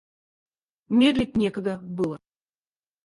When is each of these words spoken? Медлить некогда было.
Медлить 0.89 1.35
некогда 1.37 1.77
было. 1.77 2.19